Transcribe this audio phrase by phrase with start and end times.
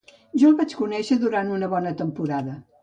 [0.43, 2.63] Jo el vaig conèixer durant una bona temporada.